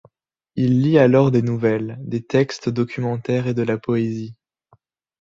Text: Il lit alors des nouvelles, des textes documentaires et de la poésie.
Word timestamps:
Il 0.55 0.81
lit 0.81 0.97
alors 0.97 1.29
des 1.29 1.43
nouvelles, 1.43 1.99
des 1.99 2.23
textes 2.25 2.69
documentaires 2.69 3.45
et 3.45 3.53
de 3.53 3.61
la 3.61 3.77
poésie. 3.77 4.35